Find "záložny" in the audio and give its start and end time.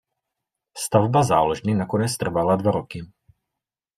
1.31-1.75